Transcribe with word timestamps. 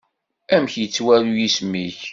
Amek 0.55 0.73
yettwaru 0.77 1.31
yisem-ik? 1.39 1.99